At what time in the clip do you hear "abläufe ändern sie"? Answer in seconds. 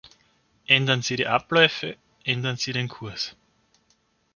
1.27-2.73